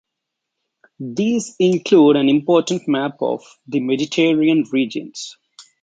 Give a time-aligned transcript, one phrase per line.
[0.99, 5.37] These include an important map of the Mediterranean regions.